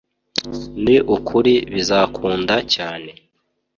[0.83, 2.55] ni ukuri bizakunda!
[2.73, 3.11] cyane